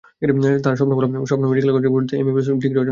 তাঁর 0.63 0.75
স্বপ্ন, 0.79 0.93
ভালো 0.97 1.07
মেডিকেল 1.43 1.71
কলেজে 1.71 1.89
ভর্তি 1.93 2.11
হয়ে 2.11 2.21
এমবিবিএস 2.21 2.47
ডিগ্রি 2.47 2.59
অর্জন 2.59 2.69
করার। 2.69 2.79